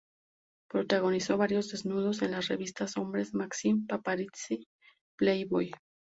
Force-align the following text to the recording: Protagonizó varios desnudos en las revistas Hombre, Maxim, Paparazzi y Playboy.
Protagonizó 0.67 1.37
varios 1.37 1.69
desnudos 1.69 2.23
en 2.23 2.31
las 2.31 2.47
revistas 2.47 2.97
Hombre, 2.97 3.23
Maxim, 3.33 3.85
Paparazzi 3.85 4.55
y 4.55 4.67
Playboy. 5.15 5.71